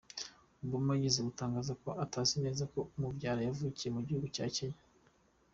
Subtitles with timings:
[0.65, 4.79] Obama yigeze gutangaza ko atazi neza se umubyara wavukiye mu gihugu cya Kenya.